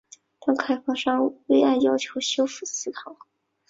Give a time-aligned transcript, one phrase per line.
[0.39, 3.15] 但开发商未按要求修复祠堂。